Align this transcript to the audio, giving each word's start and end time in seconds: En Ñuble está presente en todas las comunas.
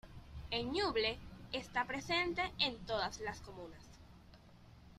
En 0.49 0.73
Ñuble 0.73 1.19
está 1.53 1.85
presente 1.85 2.41
en 2.57 2.75
todas 2.87 3.19
las 3.19 3.39
comunas. 3.39 3.85